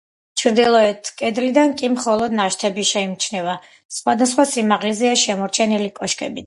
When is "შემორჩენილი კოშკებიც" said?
5.27-6.39